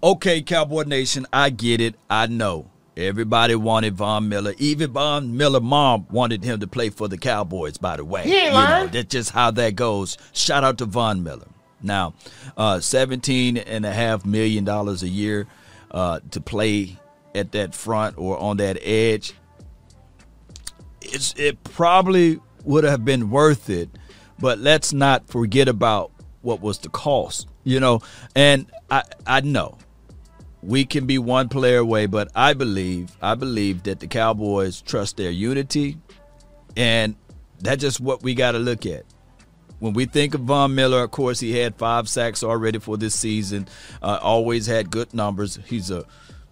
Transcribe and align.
Okay, 0.00 0.42
Cowboy 0.42 0.84
Nation, 0.84 1.26
I 1.32 1.50
get 1.50 1.80
it. 1.80 1.96
I 2.08 2.28
know. 2.28 2.70
Everybody 2.96 3.56
wanted 3.56 3.94
Von 3.94 4.28
Miller. 4.28 4.54
Even 4.58 4.92
Von 4.92 5.36
Miller 5.36 5.60
mom 5.60 6.06
wanted 6.10 6.44
him 6.44 6.60
to 6.60 6.68
play 6.68 6.90
for 6.90 7.08
the 7.08 7.18
Cowboys, 7.18 7.78
by 7.78 7.96
the 7.96 8.04
way. 8.04 8.22
He 8.22 8.36
ain't 8.36 8.46
you 8.46 8.60
know, 8.60 8.86
that's 8.86 9.08
just 9.08 9.30
how 9.30 9.50
that 9.52 9.74
goes. 9.74 10.16
Shout 10.32 10.62
out 10.62 10.78
to 10.78 10.84
Von 10.84 11.24
Miller. 11.24 11.48
Now, 11.82 12.14
uh, 12.56 12.78
seventeen 12.78 13.56
and 13.56 13.84
a 13.84 13.92
half 13.92 14.24
million 14.24 14.64
dollars 14.64 15.02
a 15.02 15.08
year 15.08 15.46
uh, 15.90 16.20
to 16.30 16.40
play 16.40 16.96
at 17.34 17.52
that 17.52 17.74
front 17.74 18.18
or 18.18 18.38
on 18.38 18.56
that 18.58 18.78
edge. 18.82 19.32
It's 21.02 21.34
it 21.36 21.62
probably 21.64 22.40
would 22.62 22.84
have 22.84 23.04
been 23.04 23.30
worth 23.30 23.68
it, 23.68 23.90
but 24.38 24.58
let's 24.60 24.92
not 24.92 25.28
forget 25.28 25.66
about 25.68 26.12
what 26.42 26.60
was 26.60 26.78
the 26.78 26.88
cost. 26.88 27.48
You 27.64 27.80
know, 27.80 28.00
and 28.34 28.66
I 28.90 29.02
I 29.26 29.40
know 29.40 29.78
we 30.62 30.84
can 30.84 31.06
be 31.06 31.18
one 31.18 31.48
player 31.48 31.78
away, 31.78 32.06
but 32.06 32.30
I 32.34 32.52
believe 32.54 33.16
I 33.22 33.34
believe 33.34 33.84
that 33.84 34.00
the 34.00 34.06
Cowboys 34.06 34.80
trust 34.80 35.16
their 35.16 35.30
unity, 35.30 35.98
and 36.76 37.14
that's 37.60 37.80
just 37.80 38.00
what 38.00 38.22
we 38.22 38.34
got 38.34 38.52
to 38.52 38.58
look 38.58 38.86
at. 38.86 39.04
When 39.78 39.92
we 39.92 40.06
think 40.06 40.34
of 40.34 40.40
Von 40.40 40.74
Miller, 40.74 41.04
of 41.04 41.12
course, 41.12 41.38
he 41.38 41.56
had 41.56 41.76
five 41.76 42.08
sacks 42.08 42.42
already 42.42 42.80
for 42.80 42.96
this 42.96 43.14
season. 43.14 43.68
Uh, 44.02 44.18
always 44.20 44.66
had 44.66 44.90
good 44.90 45.14
numbers. 45.14 45.60
He's 45.66 45.92
a 45.92 46.04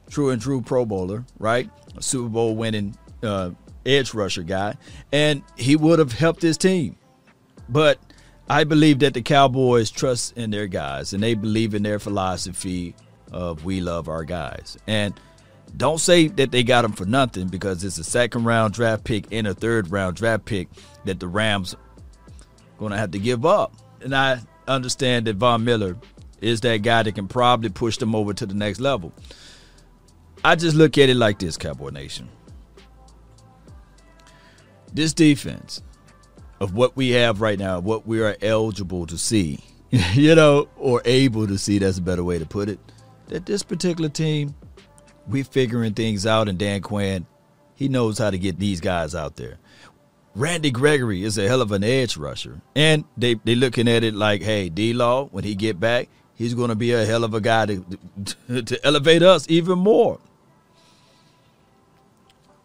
true 0.08 0.30
and 0.30 0.40
true 0.40 0.62
Pro 0.62 0.84
Bowler, 0.84 1.24
right? 1.38 1.68
A 1.96 2.02
Super 2.02 2.28
Bowl 2.28 2.54
winning 2.54 2.96
uh, 3.24 3.50
edge 3.84 4.14
rusher 4.14 4.44
guy, 4.44 4.76
and 5.10 5.42
he 5.56 5.74
would 5.74 5.98
have 5.98 6.12
helped 6.12 6.42
his 6.42 6.56
team. 6.56 6.96
But 7.68 7.98
I 8.48 8.62
believe 8.62 9.00
that 9.00 9.14
the 9.14 9.22
Cowboys 9.22 9.90
trust 9.90 10.36
in 10.36 10.50
their 10.50 10.68
guys, 10.68 11.12
and 11.12 11.20
they 11.20 11.34
believe 11.34 11.74
in 11.74 11.82
their 11.82 11.98
philosophy 11.98 12.94
of 13.32 13.64
we 13.64 13.80
love 13.80 14.08
our 14.08 14.24
guys. 14.24 14.76
And 14.86 15.18
don't 15.76 15.98
say 15.98 16.28
that 16.28 16.52
they 16.52 16.62
got 16.62 16.82
them 16.82 16.92
for 16.92 17.04
nothing 17.04 17.48
because 17.48 17.84
it's 17.84 17.98
a 17.98 18.04
second 18.04 18.44
round 18.44 18.74
draft 18.74 19.04
pick 19.04 19.26
and 19.32 19.46
a 19.46 19.54
third 19.54 19.90
round 19.90 20.16
draft 20.16 20.44
pick 20.44 20.68
that 21.04 21.20
the 21.20 21.28
Rams 21.28 21.74
going 22.78 22.92
to 22.92 22.98
have 22.98 23.10
to 23.12 23.18
give 23.18 23.44
up. 23.44 23.74
And 24.00 24.14
I 24.14 24.40
understand 24.68 25.26
that 25.26 25.36
Von 25.36 25.64
Miller 25.64 25.96
is 26.40 26.60
that 26.60 26.82
guy 26.82 27.02
that 27.02 27.14
can 27.14 27.28
probably 27.28 27.70
push 27.70 27.96
them 27.96 28.14
over 28.14 28.32
to 28.34 28.46
the 28.46 28.54
next 28.54 28.80
level. 28.80 29.12
I 30.44 30.54
just 30.54 30.76
look 30.76 30.98
at 30.98 31.08
it 31.08 31.16
like 31.16 31.38
this, 31.38 31.56
Cowboy 31.56 31.90
Nation. 31.90 32.28
This 34.92 35.12
defense 35.12 35.82
of 36.60 36.74
what 36.74 36.96
we 36.96 37.10
have 37.10 37.40
right 37.40 37.58
now, 37.58 37.80
what 37.80 38.06
we 38.06 38.22
are 38.22 38.36
eligible 38.40 39.06
to 39.06 39.18
see, 39.18 39.58
you 39.90 40.34
know, 40.34 40.68
or 40.76 41.02
able 41.04 41.46
to 41.46 41.58
see, 41.58 41.78
that's 41.78 41.98
a 41.98 42.02
better 42.02 42.24
way 42.24 42.38
to 42.38 42.46
put 42.46 42.68
it, 42.68 42.78
that 43.28 43.46
this 43.46 43.62
particular 43.62 44.08
team, 44.08 44.54
we're 45.26 45.44
figuring 45.44 45.94
things 45.94 46.26
out, 46.26 46.48
and 46.48 46.58
Dan 46.58 46.82
Quinn, 46.82 47.26
he 47.74 47.88
knows 47.88 48.18
how 48.18 48.30
to 48.30 48.38
get 48.38 48.58
these 48.58 48.80
guys 48.80 49.14
out 49.14 49.36
there. 49.36 49.58
Randy 50.34 50.70
Gregory 50.70 51.22
is 51.22 51.38
a 51.38 51.48
hell 51.48 51.62
of 51.62 51.72
an 51.72 51.82
edge 51.82 52.16
rusher. 52.16 52.60
And 52.74 53.04
they 53.16 53.34
they 53.34 53.54
looking 53.54 53.88
at 53.88 54.04
it 54.04 54.14
like, 54.14 54.42
hey, 54.42 54.68
D 54.68 54.92
Law, 54.92 55.26
when 55.26 55.44
he 55.44 55.54
get 55.54 55.80
back, 55.80 56.08
he's 56.34 56.54
gonna 56.54 56.74
be 56.74 56.92
a 56.92 57.06
hell 57.06 57.24
of 57.24 57.32
a 57.32 57.40
guy 57.40 57.66
to, 57.66 57.84
to 58.48 58.62
to 58.62 58.86
elevate 58.86 59.22
us 59.22 59.46
even 59.48 59.78
more. 59.78 60.20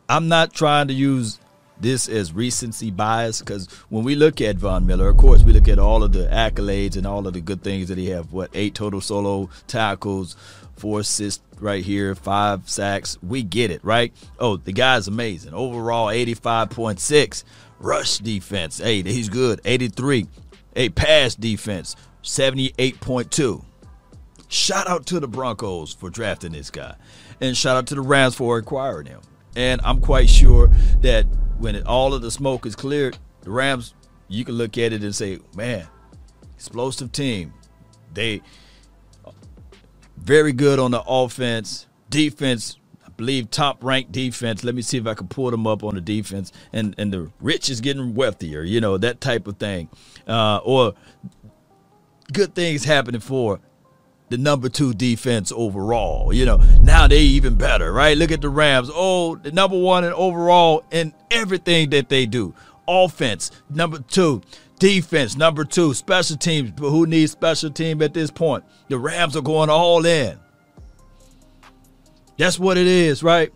I'm 0.10 0.28
not 0.28 0.54
trying 0.54 0.90
to 0.90 0.94
use 0.94 1.40
this 1.82 2.08
as 2.08 2.34
recency 2.34 2.92
bias 2.92 3.40
because 3.40 3.68
when 3.90 4.04
we 4.04 4.16
look 4.16 4.42
at 4.42 4.58
Von 4.58 4.86
Miller, 4.86 5.10
of 5.10 5.18
course, 5.18 5.44
we 5.44 5.54
look 5.54 5.68
at 5.68 5.80
all 5.80 6.04
of 6.04 6.14
the 6.14 6.28
accolades 6.28 6.96
and 6.96 7.06
all 7.06 7.28
of 7.28 7.34
the 7.34 7.42
good 7.42 7.64
things 7.64 7.88
that 7.90 7.98
he 7.98 8.10
have. 8.10 8.32
What 8.32 8.50
eight 8.54 8.76
total 8.76 9.02
solo 9.02 9.50
tackles, 9.68 10.36
four 10.76 11.02
assists 11.02 11.44
right 11.60 11.84
here, 11.84 12.16
five 12.16 12.70
sacks. 12.70 13.18
We 13.22 13.44
get 13.44 13.72
it, 13.72 13.84
right? 13.84 14.14
Oh, 14.40 14.58
the 14.58 14.74
guy's 14.74 15.08
amazing. 15.08 15.54
Overall, 15.54 16.08
85.6 16.08 17.44
rush 17.80 18.18
defense. 18.20 18.78
Hey, 18.80 19.02
he's 19.02 19.30
good. 19.30 19.62
83. 19.66 20.28
A 20.76 20.90
pass 20.90 21.36
defense, 21.36 21.96
78.2. 22.24 23.66
Shout 24.48 24.88
out 24.88 25.06
to 25.08 25.20
the 25.20 25.28
Broncos 25.28 25.94
for 25.94 26.10
drafting 26.10 26.52
this 26.52 26.70
guy, 26.70 26.96
and 27.40 27.56
shout 27.56 27.78
out 27.78 27.88
to 27.88 27.96
the 27.96 28.02
Rams 28.02 28.36
for 28.36 28.58
acquiring 28.58 29.08
him. 29.08 29.22
And 29.56 29.82
I'm 29.84 30.02
quite 30.02 30.30
sure 30.30 30.70
that 31.02 31.26
when 31.62 31.76
it, 31.76 31.86
all 31.86 32.14
of 32.14 32.22
the 32.22 32.32
smoke 32.32 32.66
is 32.66 32.76
cleared, 32.76 33.18
the 33.42 33.52
Rams, 33.52 33.94
you 34.28 34.44
can 34.44 34.56
look 34.56 34.78
at 34.78 34.94
it 34.94 35.04
and 35.04 35.16
say, 35.16 35.40
man, 35.56 35.88
explosive 36.56 37.12
team. 37.12 37.54
They 38.14 38.42
very 40.18 40.52
good 40.54 40.80
on 40.80 40.92
the 40.92 41.02
offense, 41.08 41.88
defense. 42.10 42.78
I 43.06 43.10
believe 43.10 43.52
top 43.52 43.84
ranked 43.84 44.12
defense. 44.12 44.64
Let 44.64 44.76
me 44.76 44.82
see 44.82 44.98
if 44.98 45.08
I 45.08 45.14
can 45.14 45.28
pull 45.28 45.52
them 45.52 45.68
up 45.68 45.84
on 45.84 45.96
the 45.96 46.02
defense. 46.02 46.52
And 46.74 46.96
and 46.98 47.14
the 47.14 47.32
rich 47.40 47.70
is 47.70 47.82
getting 47.82 48.16
wealthier, 48.16 48.64
you 48.64 48.82
know 48.82 48.98
that 48.98 49.22
type 49.22 49.48
of 49.48 49.58
thing, 49.58 49.90
uh, 50.28 50.60
or 50.64 50.94
good 52.34 52.56
things 52.56 52.86
happening 52.86 53.22
for 53.22 53.60
the 54.32 54.38
number 54.38 54.70
two 54.70 54.94
defense 54.94 55.52
overall. 55.54 56.34
You 56.34 56.46
know, 56.46 56.58
now 56.82 57.08
they 57.08 57.20
even 57.20 57.56
better, 57.56 57.92
right? 57.92 58.18
Look 58.18 58.32
at 58.32 58.42
the 58.42 58.50
Rams. 58.50 58.90
Oh, 58.92 59.36
the 59.36 59.52
number 59.52 59.78
one 59.78 60.04
in 60.04 60.14
overall 60.14 60.84
in 60.90 61.14
everything 61.30 61.92
that 61.92 62.10
they 62.10 62.26
do. 62.26 62.56
Offense, 62.88 63.52
number 63.70 64.00
two. 64.00 64.42
Defense, 64.80 65.36
number 65.36 65.64
two. 65.64 65.94
Special 65.94 66.38
teams, 66.38 66.72
but 66.72 66.90
who 66.90 67.06
needs 67.06 67.32
special 67.32 67.70
team 67.70 68.02
at 68.02 68.14
this 68.14 68.32
point? 68.32 68.64
The 68.88 68.98
Rams 68.98 69.36
are 69.36 69.42
going 69.42 69.70
all 69.70 70.06
in. 70.06 70.40
That's 72.38 72.58
what 72.58 72.78
it 72.78 72.88
is, 72.88 73.22
right? 73.22 73.54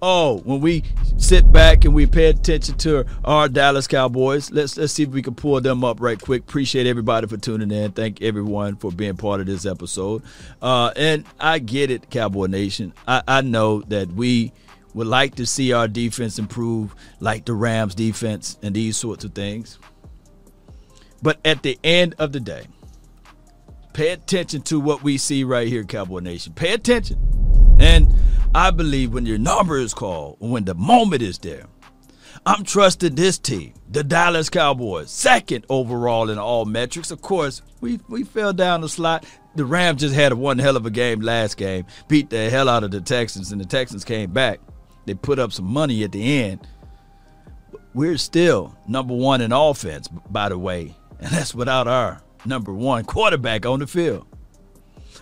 Oh, 0.00 0.38
when 0.44 0.60
we 0.60 0.84
sit 1.16 1.50
back 1.52 1.84
and 1.84 1.94
we 1.94 2.06
pay 2.06 2.26
attention 2.26 2.76
to 2.78 3.04
our 3.24 3.48
Dallas 3.48 3.86
Cowboys, 3.86 4.50
let's 4.50 4.76
let's 4.76 4.92
see 4.92 5.02
if 5.02 5.10
we 5.10 5.22
can 5.22 5.34
pull 5.34 5.60
them 5.60 5.84
up 5.84 6.00
right 6.00 6.20
quick. 6.20 6.42
Appreciate 6.42 6.86
everybody 6.86 7.26
for 7.26 7.36
tuning 7.36 7.70
in. 7.70 7.92
Thank 7.92 8.22
everyone 8.22 8.76
for 8.76 8.90
being 8.90 9.16
part 9.16 9.40
of 9.40 9.46
this 9.46 9.66
episode. 9.66 10.22
Uh, 10.60 10.92
and 10.96 11.24
I 11.38 11.58
get 11.58 11.90
it, 11.90 12.10
Cowboy 12.10 12.46
Nation. 12.46 12.94
I, 13.06 13.22
I 13.26 13.40
know 13.42 13.82
that 13.82 14.08
we 14.08 14.52
would 14.94 15.06
like 15.06 15.36
to 15.36 15.46
see 15.46 15.72
our 15.72 15.88
defense 15.88 16.38
improve, 16.38 16.94
like 17.20 17.44
the 17.44 17.54
Rams 17.54 17.94
defense 17.94 18.58
and 18.62 18.74
these 18.74 18.96
sorts 18.96 19.24
of 19.24 19.34
things. 19.34 19.78
But 21.22 21.38
at 21.44 21.62
the 21.62 21.78
end 21.84 22.14
of 22.18 22.32
the 22.32 22.40
day, 22.40 22.66
pay 23.92 24.10
attention 24.10 24.62
to 24.62 24.80
what 24.80 25.02
we 25.02 25.18
see 25.18 25.44
right 25.44 25.68
here, 25.68 25.84
Cowboy 25.84 26.20
Nation. 26.20 26.52
Pay 26.52 26.72
attention. 26.72 27.18
And 27.80 28.12
I 28.54 28.70
believe 28.70 29.14
when 29.14 29.24
your 29.24 29.38
number 29.38 29.78
is 29.78 29.94
called, 29.94 30.36
when 30.38 30.64
the 30.64 30.74
moment 30.74 31.22
is 31.22 31.38
there, 31.38 31.64
I'm 32.44 32.64
trusting 32.64 33.14
this 33.14 33.38
team, 33.38 33.72
the 33.88 34.04
Dallas 34.04 34.50
Cowboys, 34.50 35.10
second 35.10 35.64
overall 35.70 36.28
in 36.28 36.38
all 36.38 36.66
metrics. 36.66 37.10
Of 37.10 37.22
course, 37.22 37.62
we 37.80 37.98
we 38.08 38.24
fell 38.24 38.52
down 38.52 38.82
the 38.82 38.88
slot. 38.88 39.24
The 39.54 39.64
Rams 39.64 40.00
just 40.00 40.14
had 40.14 40.34
one 40.34 40.58
hell 40.58 40.76
of 40.76 40.84
a 40.84 40.90
game 40.90 41.20
last 41.20 41.56
game, 41.56 41.86
beat 42.08 42.30
the 42.30 42.50
hell 42.50 42.68
out 42.68 42.84
of 42.84 42.90
the 42.90 43.00
Texans, 43.00 43.52
and 43.52 43.60
the 43.60 43.64
Texans 43.64 44.04
came 44.04 44.32
back. 44.32 44.60
They 45.06 45.14
put 45.14 45.38
up 45.38 45.52
some 45.52 45.66
money 45.66 46.04
at 46.04 46.12
the 46.12 46.40
end. 46.42 46.66
We're 47.94 48.18
still 48.18 48.76
number 48.86 49.14
one 49.14 49.40
in 49.40 49.52
offense, 49.52 50.08
by 50.08 50.48
the 50.50 50.58
way, 50.58 50.94
and 51.20 51.30
that's 51.30 51.54
without 51.54 51.88
our 51.88 52.22
number 52.44 52.72
one 52.72 53.04
quarterback 53.04 53.64
on 53.64 53.80
the 53.80 53.86
field. 53.86 54.26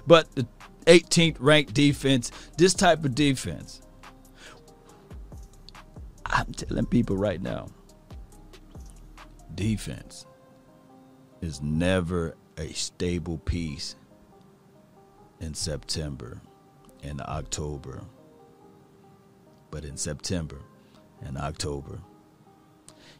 But 0.06 0.34
the 0.34 0.46
18th 0.90 1.36
ranked 1.38 1.72
defense, 1.72 2.32
this 2.58 2.74
type 2.74 3.04
of 3.04 3.14
defense. 3.14 3.80
I'm 6.26 6.52
telling 6.52 6.86
people 6.86 7.16
right 7.16 7.40
now, 7.40 7.68
defense 9.54 10.26
is 11.40 11.62
never 11.62 12.34
a 12.58 12.72
stable 12.72 13.38
piece 13.38 13.94
in 15.38 15.54
September 15.54 16.40
and 17.04 17.20
October. 17.20 18.02
But 19.70 19.84
in 19.84 19.96
September 19.96 20.58
and 21.22 21.38
October, 21.38 22.00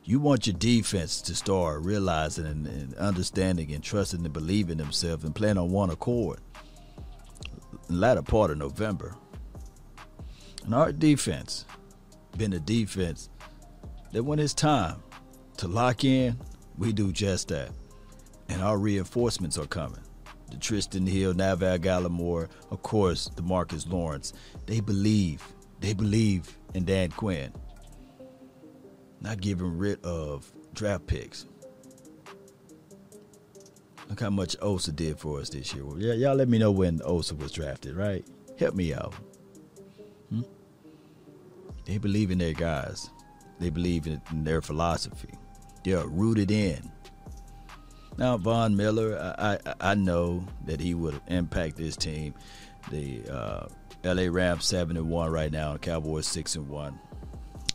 you 0.03 0.19
want 0.19 0.49
your 0.49 0.57
defense 0.57 1.23
to 1.23 1.37
start 1.37 1.85
realizing 1.85 2.47
and, 2.47 2.67
and 2.67 2.95
understanding 2.95 3.73
and 3.73 3.85
trusting 3.85 4.25
and 4.25 4.33
believing 4.33 4.79
themselves 4.79 5.23
and 5.23 5.37
playing 5.37 5.57
on 5.57 5.71
one 5.71 5.91
accord 5.91 6.41
latter 7.95 8.23
part 8.23 8.51
of 8.51 8.59
November. 8.59 9.15
And 10.65 10.75
our 10.75 10.93
defense 10.93 11.65
been 12.37 12.53
a 12.53 12.61
defense 12.61 13.31
that 14.13 14.23
when 14.23 14.39
it's 14.39 14.55
time 14.55 15.03
to 15.57 15.69
lock 15.69 16.05
in, 16.05 16.39
we 16.79 16.93
do 16.93 17.13
just 17.13 17.49
that. 17.49 17.71
And 18.49 18.63
our 18.63 18.79
reinforcements 18.79 19.59
are 19.59 19.67
coming. 19.67 20.01
The 20.51 20.57
Trysten 20.57 21.09
Hill, 21.09 21.35
Neville 21.35 21.79
Gallimore, 21.79 22.49
of 22.71 22.83
course, 22.83 23.31
the 23.37 23.43
Marcus 23.43 23.87
Lawrence. 23.87 24.33
They 24.67 24.81
believe. 24.81 25.43
They 25.81 25.93
believe 25.93 26.59
in 26.75 26.85
Dan 26.85 27.11
Quinn. 27.11 27.53
Not 29.21 29.41
getting 29.41 29.79
rid 29.79 30.05
of 30.05 30.51
draft 30.75 31.07
picks. 31.07 31.47
How 34.21 34.31
much 34.31 34.55
Osa 34.61 34.93
did 34.93 35.19
for 35.19 35.41
us 35.41 35.49
this 35.49 35.73
year. 35.75 35.85
Yeah, 35.97 36.13
y'all 36.13 36.37
let 36.37 36.49
me 36.49 36.59
know 36.59 36.71
when 36.71 37.01
Osa 37.05 37.35
was 37.35 37.53
drafted, 37.53 37.97
right? 37.97 38.25
Help 38.59 38.75
me 38.75 38.93
out. 38.93 39.15
Hmm? 40.29 40.43
They 41.87 41.97
believe 41.97 42.31
in 42.31 42.37
their 42.37 42.53
guys. 42.53 43.09
They 43.61 43.71
believe 43.71 44.07
in, 44.07 44.21
their 44.45 44.61
philosophy. 44.61 45.33
They're 45.85 46.07
rooted 46.07 46.51
in. 46.51 46.91
Now, 48.19 48.37
Von 48.37 48.77
Miller, 48.77 49.35
I, 49.39 49.53
I, 49.65 49.75
I 49.93 49.95
know 49.95 50.45
that 50.67 50.81
he 50.81 50.93
would 50.93 51.19
impact 51.29 51.77
this 51.77 51.97
team. 51.97 52.35
The 52.91 53.23
uh, 53.31 53.69
LA 54.05 54.27
Rams 54.31 54.67
seven 54.67 54.99
and 54.99 55.09
one 55.09 55.31
right 55.31 55.51
now, 55.51 55.79
Cowboys 55.79 56.27
six 56.27 56.57
and 56.57 56.69
one. 56.69 56.99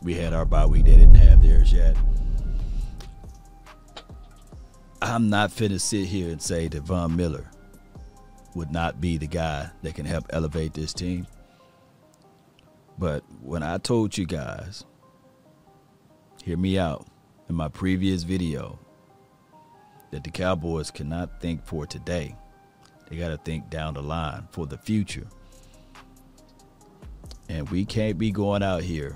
We 0.02 0.14
had 0.14 0.32
our 0.32 0.44
bye 0.44 0.66
week; 0.66 0.84
they 0.84 0.96
didn't 0.96 1.14
have 1.16 1.42
theirs 1.42 1.72
yet. 1.72 1.96
I'm 5.02 5.28
not 5.28 5.54
to 5.56 5.78
sit 5.78 6.06
here 6.06 6.30
and 6.30 6.40
say 6.40 6.68
that 6.68 6.82
Von 6.82 7.16
Miller 7.16 7.50
would 8.54 8.70
not 8.70 9.00
be 9.00 9.18
the 9.18 9.26
guy 9.26 9.70
that 9.82 9.94
can 9.94 10.06
help 10.06 10.24
elevate 10.30 10.72
this 10.72 10.94
team. 10.94 11.26
But 12.98 13.22
when 13.42 13.62
I 13.62 13.76
told 13.78 14.16
you 14.16 14.24
guys, 14.24 14.84
hear 16.42 16.56
me 16.56 16.78
out 16.78 17.06
in 17.48 17.54
my 17.54 17.68
previous 17.68 18.22
video, 18.22 18.78
that 20.10 20.24
the 20.24 20.30
Cowboys 20.30 20.90
cannot 20.90 21.40
think 21.40 21.64
for 21.66 21.86
today. 21.86 22.34
They 23.08 23.16
got 23.16 23.28
to 23.28 23.36
think 23.36 23.68
down 23.68 23.94
the 23.94 24.02
line 24.02 24.48
for 24.50 24.66
the 24.66 24.78
future. 24.78 25.26
And 27.48 27.68
we 27.68 27.84
can't 27.84 28.16
be 28.16 28.30
going 28.30 28.62
out 28.62 28.82
here 28.82 29.14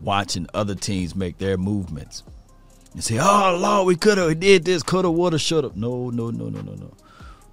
watching 0.00 0.46
other 0.54 0.74
teams 0.74 1.14
make 1.14 1.38
their 1.38 1.58
movements 1.58 2.22
and 2.98 3.04
say, 3.04 3.16
"Oh 3.20 3.56
Lord, 3.56 3.86
we 3.86 3.94
could 3.94 4.18
have 4.18 4.40
did 4.40 4.64
this, 4.64 4.82
could 4.82 5.04
have, 5.04 5.14
would 5.14 5.32
have, 5.32 5.40
should 5.40 5.62
have." 5.62 5.76
No, 5.76 6.10
no, 6.10 6.30
no, 6.30 6.48
no, 6.48 6.60
no, 6.62 6.74
no. 6.74 6.92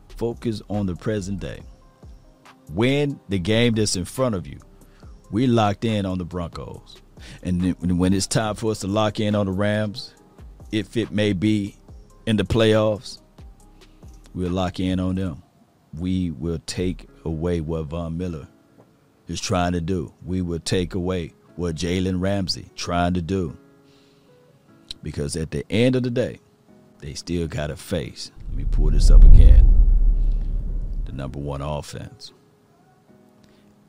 Focus 0.07 0.63
on 0.71 0.88
the 0.88 0.95
present 0.95 1.39
day. 1.39 1.62
Win 2.71 3.19
the 3.30 3.38
game 3.38 3.75
that's 3.75 3.95
in 3.95 4.06
front 4.06 4.33
of 4.33 4.47
you. 4.47 4.57
We 5.30 5.45
locked 5.45 5.86
in 5.86 6.03
on 6.07 6.18
the 6.18 6.25
Broncos, 6.25 7.00
and 7.44 7.75
when 8.00 8.12
it's 8.12 8.25
time 8.25 8.56
for 8.56 8.71
us 8.71 8.80
to 8.80 8.88
lock 8.88 9.19
in 9.19 9.36
on 9.36 9.45
the 9.45 9.51
Rams, 9.51 10.15
if 10.71 10.97
it 10.97 11.12
may 11.12 11.31
be 11.31 11.77
in 12.25 12.38
the 12.38 12.44
playoffs, 12.44 13.21
we'll 14.33 14.51
lock 14.51 14.80
in 14.80 15.00
on 15.00 15.13
them. 15.13 15.44
We 15.94 16.31
will 16.31 16.59
take 16.65 17.07
away 17.24 17.62
what 17.62 17.86
Von 17.86 18.18
Miller 18.18 18.47
is 19.27 19.39
trying 19.39 19.74
to 19.74 19.81
do. 19.81 20.12
We 20.25 20.42
will 20.42 20.59
take 20.59 20.95
away 20.95 21.33
what 21.56 21.75
Jalen 21.75 22.19
Ramsey 22.19 22.71
trying 22.75 23.13
to 23.13 23.21
do. 23.21 23.56
Because 25.06 25.36
at 25.36 25.52
the 25.52 25.63
end 25.69 25.96
of 25.96 26.02
the 26.02 26.10
day, 26.10 26.40
they 26.98 27.13
still 27.13 27.46
got 27.46 27.68
to 27.68 27.75
face. 27.75 28.31
Let 28.48 28.57
me 28.57 28.66
pull 28.66 28.90
this 28.90 29.12
up 29.12 29.24
again. 29.24 29.72
The 31.06 31.12
number 31.12 31.38
one 31.38 31.62
offense 31.62 32.34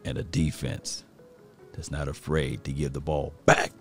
and 0.05 0.19
a 0.19 0.23
defense 0.23 1.07
that's 1.73 1.91
not 1.91 2.07
afraid 2.07 2.65
to 2.65 2.73
give 2.73 2.93
the 2.93 3.01
ball 3.01 3.33
back 3.47 3.73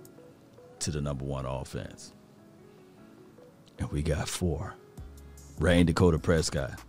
to 0.80 0.92
the 0.92 1.02
number 1.02 1.26
one 1.26 1.46
offense. 1.46 2.14
And 3.80 3.92
we 3.92 4.02
got 4.02 4.30
four. 4.30 4.74
Rayne 5.60 5.88
Dakota 5.88 6.18
Prescott. 6.18 6.80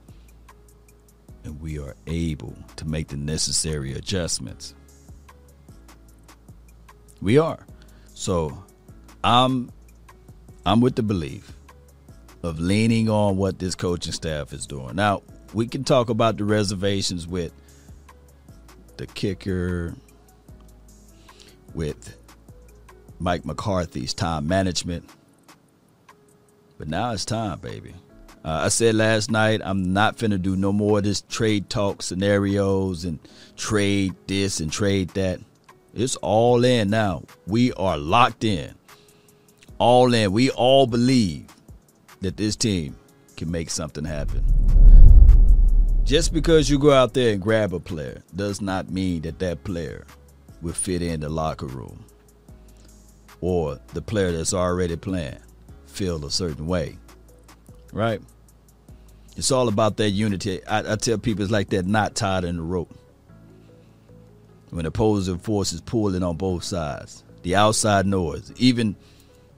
And 1.42 1.60
we 1.60 1.80
are 1.80 1.96
able 2.06 2.54
to 2.76 2.84
make 2.84 3.08
the 3.08 3.16
necessary 3.16 3.94
adjustments. 3.94 4.76
We 7.20 7.36
are. 7.36 7.66
So 8.14 8.62
I'm 9.24 9.72
I'm 10.66 10.80
with 10.80 10.96
the 10.96 11.02
belief 11.04 11.52
of 12.42 12.58
leaning 12.58 13.08
on 13.08 13.36
what 13.36 13.60
this 13.60 13.76
coaching 13.76 14.12
staff 14.12 14.52
is 14.52 14.66
doing. 14.66 14.96
Now, 14.96 15.22
we 15.54 15.68
can 15.68 15.84
talk 15.84 16.10
about 16.10 16.38
the 16.38 16.44
reservations 16.44 17.24
with 17.24 17.52
the 18.96 19.06
kicker, 19.06 19.94
with 21.72 22.18
Mike 23.20 23.44
McCarthy's 23.44 24.12
time 24.12 24.48
management. 24.48 25.08
But 26.78 26.88
now 26.88 27.12
it's 27.12 27.24
time, 27.24 27.60
baby. 27.60 27.94
Uh, 28.44 28.62
I 28.64 28.68
said 28.68 28.96
last 28.96 29.30
night 29.30 29.60
I'm 29.64 29.92
not 29.92 30.16
finna 30.16 30.42
do 30.42 30.56
no 30.56 30.72
more 30.72 30.98
of 30.98 31.04
this 31.04 31.22
trade 31.22 31.70
talk 31.70 32.02
scenarios 32.02 33.04
and 33.04 33.20
trade 33.56 34.16
this 34.26 34.58
and 34.58 34.72
trade 34.72 35.10
that. 35.10 35.38
It's 35.94 36.16
all 36.16 36.64
in 36.64 36.90
now. 36.90 37.22
We 37.46 37.72
are 37.74 37.96
locked 37.96 38.42
in 38.42 38.74
all 39.78 40.12
in. 40.14 40.32
We 40.32 40.50
all 40.50 40.86
believe 40.86 41.46
that 42.20 42.36
this 42.36 42.56
team 42.56 42.96
can 43.36 43.50
make 43.50 43.70
something 43.70 44.04
happen. 44.04 44.44
Just 46.04 46.32
because 46.32 46.70
you 46.70 46.78
go 46.78 46.92
out 46.92 47.14
there 47.14 47.32
and 47.32 47.42
grab 47.42 47.74
a 47.74 47.80
player 47.80 48.22
does 48.34 48.60
not 48.60 48.90
mean 48.90 49.22
that 49.22 49.38
that 49.40 49.64
player 49.64 50.06
will 50.62 50.72
fit 50.72 51.02
in 51.02 51.20
the 51.20 51.28
locker 51.28 51.66
room 51.66 52.04
or 53.40 53.78
the 53.92 54.02
player 54.02 54.32
that's 54.32 54.54
already 54.54 54.96
playing 54.96 55.38
feel 55.86 56.24
a 56.24 56.30
certain 56.30 56.66
way. 56.66 56.96
Right? 57.92 58.20
It's 59.36 59.50
all 59.50 59.68
about 59.68 59.96
that 59.98 60.10
unity. 60.10 60.64
I, 60.66 60.92
I 60.92 60.96
tell 60.96 61.18
people 61.18 61.42
it's 61.42 61.52
like 61.52 61.70
that 61.70 61.86
knot 61.86 62.14
tied 62.14 62.44
in 62.44 62.56
the 62.56 62.62
rope. 62.62 62.96
When 64.70 64.86
opposing 64.86 65.38
forces 65.38 65.80
pulling 65.80 66.22
on 66.22 66.36
both 66.36 66.64
sides, 66.64 67.24
the 67.42 67.54
outside 67.54 68.06
noise, 68.06 68.52
even 68.56 68.96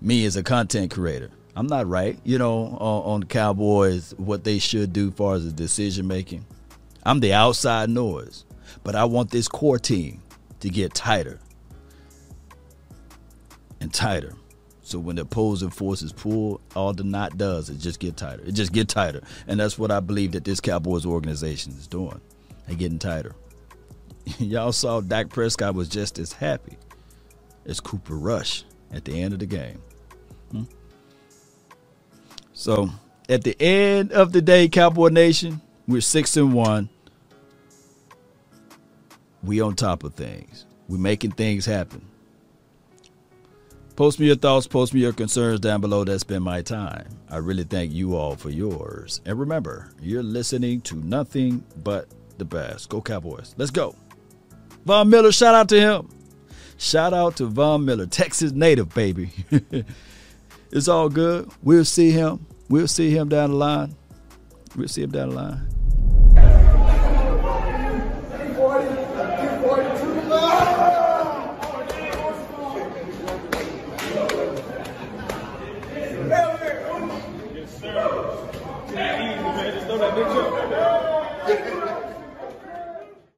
me 0.00 0.24
as 0.24 0.36
a 0.36 0.42
content 0.42 0.90
creator. 0.90 1.30
I'm 1.56 1.66
not 1.66 1.88
right, 1.88 2.18
you 2.24 2.38
know, 2.38 2.76
on, 2.78 3.14
on 3.14 3.22
Cowboys, 3.24 4.14
what 4.16 4.44
they 4.44 4.58
should 4.58 4.92
do 4.92 5.08
as 5.08 5.14
far 5.14 5.34
as 5.34 5.44
the 5.44 5.52
decision 5.52 6.06
making. 6.06 6.46
I'm 7.04 7.20
the 7.20 7.32
outside 7.32 7.90
noise, 7.90 8.44
but 8.84 8.94
I 8.94 9.04
want 9.06 9.30
this 9.30 9.48
core 9.48 9.78
team 9.78 10.22
to 10.60 10.68
get 10.68 10.94
tighter 10.94 11.40
and 13.80 13.92
tighter. 13.92 14.34
So 14.82 14.98
when 14.98 15.16
the 15.16 15.22
opposing 15.22 15.70
forces 15.70 16.12
pull, 16.12 16.60
all 16.74 16.92
the 16.92 17.04
knot 17.04 17.36
does 17.36 17.68
is 17.68 17.82
just 17.82 18.00
get 18.00 18.16
tighter. 18.16 18.42
It 18.46 18.52
just 18.52 18.72
get 18.72 18.88
tighter, 18.88 19.22
and 19.46 19.58
that's 19.60 19.78
what 19.78 19.90
I 19.90 20.00
believe 20.00 20.32
that 20.32 20.44
this 20.44 20.60
Cowboys 20.60 21.04
organization 21.04 21.72
is 21.72 21.86
doing. 21.86 22.20
They're 22.66 22.76
getting 22.76 22.98
tighter. 22.98 23.34
Y'all 24.38 24.72
saw 24.72 25.00
Dak 25.00 25.28
Prescott 25.28 25.74
was 25.74 25.88
just 25.88 26.18
as 26.18 26.32
happy 26.32 26.78
as 27.66 27.80
Cooper 27.80 28.16
Rush 28.16 28.64
at 28.92 29.04
the 29.04 29.20
end 29.20 29.34
of 29.34 29.40
the 29.40 29.46
game. 29.46 29.82
So 32.58 32.90
at 33.28 33.44
the 33.44 33.56
end 33.62 34.10
of 34.10 34.32
the 34.32 34.42
day, 34.42 34.68
Cowboy 34.68 35.10
Nation, 35.10 35.60
we're 35.86 36.00
six 36.00 36.36
and 36.36 36.52
one. 36.52 36.88
We 39.44 39.60
on 39.60 39.76
top 39.76 40.02
of 40.02 40.14
things. 40.14 40.66
We're 40.88 40.98
making 40.98 41.30
things 41.32 41.64
happen. 41.64 42.04
Post 43.94 44.18
me 44.18 44.26
your 44.26 44.34
thoughts, 44.34 44.66
post 44.66 44.92
me 44.92 45.00
your 45.00 45.12
concerns 45.12 45.60
down 45.60 45.80
below. 45.80 46.02
That's 46.02 46.24
been 46.24 46.42
my 46.42 46.62
time. 46.62 47.06
I 47.30 47.36
really 47.36 47.62
thank 47.62 47.92
you 47.92 48.16
all 48.16 48.34
for 48.34 48.50
yours. 48.50 49.20
And 49.24 49.38
remember, 49.38 49.92
you're 50.02 50.24
listening 50.24 50.80
to 50.80 50.96
nothing 50.96 51.64
but 51.84 52.08
the 52.38 52.44
best. 52.44 52.88
Go 52.88 53.00
Cowboys. 53.00 53.54
Let's 53.56 53.70
go. 53.70 53.94
Von 54.84 55.08
Miller, 55.08 55.30
shout 55.30 55.54
out 55.54 55.68
to 55.68 55.78
him. 55.78 56.08
Shout 56.76 57.14
out 57.14 57.36
to 57.36 57.46
Von 57.46 57.84
Miller, 57.84 58.06
Texas 58.06 58.50
native, 58.50 58.92
baby. 58.92 59.30
it's 60.72 60.88
all 60.88 61.08
good. 61.08 61.50
We'll 61.62 61.84
see 61.84 62.10
him. 62.10 62.46
We'll 62.68 62.88
see 62.88 63.10
him 63.10 63.28
down 63.28 63.50
the 63.50 63.56
line. 63.56 63.96
We'll 64.76 64.88
see 64.88 65.02
him 65.02 65.10
down 65.10 65.30
the 65.30 65.36
line. 65.36 65.77